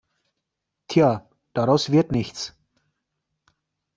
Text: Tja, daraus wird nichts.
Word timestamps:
Tja, 0.87 1.27
daraus 1.53 1.91
wird 1.91 2.11
nichts. 2.11 2.57